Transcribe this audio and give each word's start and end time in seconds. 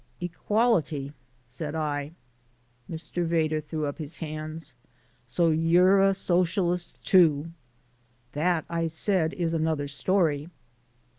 "Equality," 0.19 1.13
said 1.47 1.75
I. 1.75 2.13
Mr. 2.89 3.23
Vedder 3.23 3.61
threw 3.61 3.85
up 3.85 3.99
his 3.99 4.17
hands. 4.17 4.73
"So 5.27 5.49
you're 5.51 6.01
a 6.01 6.15
Socialist, 6.15 7.05
too!" 7.05 7.51
"That," 8.31 8.65
I 8.67 8.87
said, 8.87 9.33
"is 9.35 9.53
another 9.53 9.87
story." 9.87 10.49